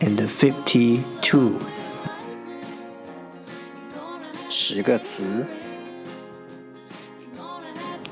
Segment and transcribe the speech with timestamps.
[0.00, 1.52] and fifty-two，
[4.50, 5.46] 十个词。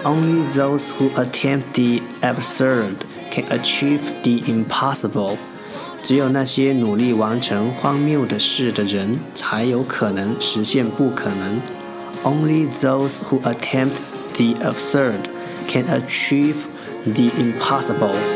[0.04, 5.38] Only those who attempt the absurd can achieve the impossible.
[6.04, 11.62] 只有那些努力完成荒谬的事的人，才有可能实现不可能。
[12.24, 13.98] Only those who attempt
[14.36, 15.30] the absurd
[15.68, 16.68] can achieve
[17.06, 18.33] the impossible.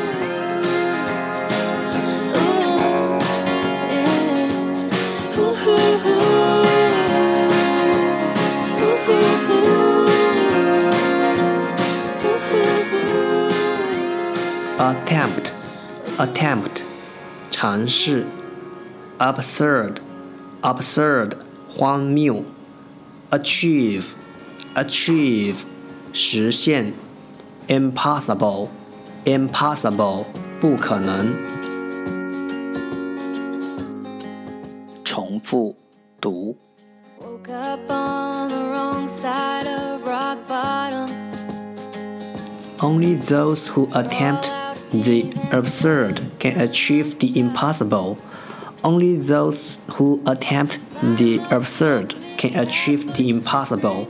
[14.88, 15.52] attempt
[16.18, 16.82] attempt
[17.50, 18.26] 尝试
[19.20, 19.98] absurd
[20.62, 21.34] absurd
[21.68, 22.44] 荒谬
[23.30, 24.08] achieve
[24.76, 25.64] achieve
[26.12, 26.94] 实现
[27.68, 28.70] impossible
[29.26, 30.26] impossible
[30.60, 31.34] 不可能
[35.04, 35.76] 重复
[36.20, 36.56] 读
[37.20, 41.10] Woke up on the wrong side of rock bottom.
[42.80, 44.50] Only those who attempt
[44.92, 48.18] the absurd can achieve the impossible.
[48.84, 54.08] Only those who attempt the absurd can achieve the impossible.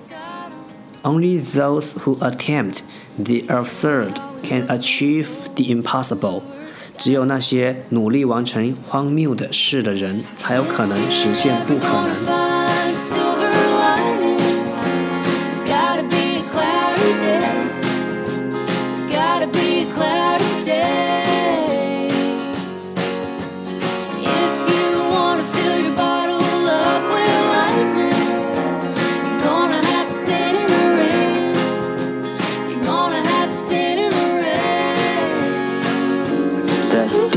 [1.04, 2.82] Only those who attempt
[3.18, 6.42] the absurd can achieve the impossible.
[6.98, 12.47] 只有那些努力完成荒谬的事的人，才有可能实现不可能。